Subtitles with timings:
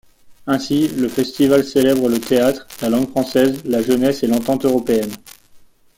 [0.47, 5.11] Ainsi, le festival célèbre le théâtre, la langue française, la jeunesse et l'entente européenne.